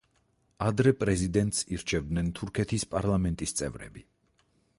ადრე, 0.67 0.93
პრეზიდენტს 1.01 1.61
ირჩევდნენ 1.77 2.33
თურქეთის 2.41 2.87
პარლამენტის 2.95 3.55
წევრები. 3.61 4.09